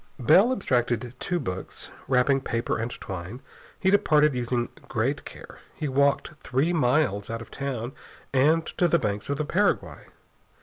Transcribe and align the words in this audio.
Bell 0.17 0.51
abstracted 0.51 1.13
two 1.19 1.39
books, 1.39 1.91
wrapping 2.07 2.41
paper 2.41 2.75
and 2.79 2.89
twine. 2.89 3.39
He 3.79 3.91
departed, 3.91 4.33
using 4.33 4.69
great 4.89 5.25
care. 5.25 5.59
He 5.75 5.87
walked 5.87 6.33
three 6.41 6.73
miles 6.73 7.29
out 7.29 7.39
of 7.39 7.51
town 7.51 7.91
and 8.33 8.65
to 8.79 8.87
the 8.87 8.97
banks 8.97 9.29
of 9.29 9.37
the 9.37 9.45
Paraguay. 9.45 10.05